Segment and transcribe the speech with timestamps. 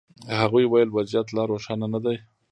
[0.41, 2.17] هغوی ویل وضعیت لا روښانه نه دی.